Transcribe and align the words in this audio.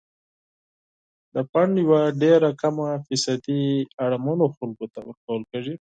د 1.33 1.35
فنډ 1.49 1.73
یوه 1.85 2.01
ډیره 2.21 2.49
کمه 2.61 2.87
فیصدي 3.07 3.63
اړمنو 4.03 4.45
خلکو 4.57 4.85
ته 4.93 4.99
ورکول 5.07 5.41
کیږي. 5.51 5.75